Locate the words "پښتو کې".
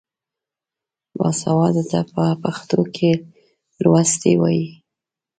2.43-3.11